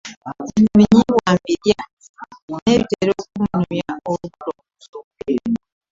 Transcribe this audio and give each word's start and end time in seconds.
Ebinyeebwa 0.59 1.23
mbira 1.37 1.83
naye 2.49 2.75
bitera 2.81 3.11
okunnumya 3.21 3.91
olubuto. 4.11 4.99